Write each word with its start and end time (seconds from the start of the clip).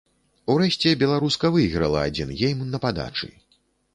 Урэшце 0.53 0.93
беларуска 1.01 1.51
выйграла 1.57 2.01
адзін 2.11 2.31
гейм 2.39 2.63
на 2.73 2.83
падачы. 2.87 3.29